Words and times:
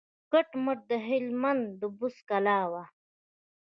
کټ 0.31 0.49
مټ 0.63 0.79
د 0.89 0.91
هلمند 1.07 1.63
د 1.79 1.81
بست 1.97 2.21
کلا 2.29 2.59
وه. 2.71 2.83